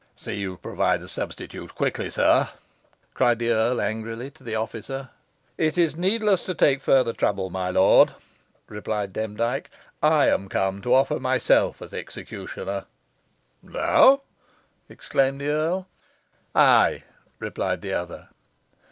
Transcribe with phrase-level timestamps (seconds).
[0.17, 2.49] "See you provide a substitute quickly, sir,"
[3.13, 5.09] cried the earl, angrily, to the officer.
[5.59, 8.15] "It is needless to take further trouble, my lord,"
[8.67, 9.69] replied Demdike
[10.01, 12.85] "I am come to offer myself as executioner."
[13.61, 14.23] "Thou!"
[14.89, 15.87] exclaimed the earl.
[16.55, 17.03] "Ay,"
[17.39, 18.29] replied the other.